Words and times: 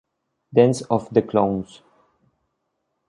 Dance 0.51 0.81
of 0.89 1.13
the 1.13 1.21
clowns". 1.21 1.83